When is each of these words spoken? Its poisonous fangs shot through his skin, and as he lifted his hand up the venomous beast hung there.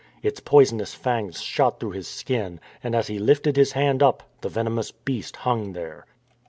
Its 0.23 0.39
poisonous 0.39 0.95
fangs 0.95 1.41
shot 1.43 1.79
through 1.79 1.91
his 1.91 2.07
skin, 2.07 2.59
and 2.83 2.95
as 2.95 3.05
he 3.05 3.19
lifted 3.19 3.55
his 3.55 3.73
hand 3.73 4.01
up 4.01 4.23
the 4.41 4.49
venomous 4.49 4.89
beast 4.89 5.35
hung 5.35 5.73
there. 5.73 6.07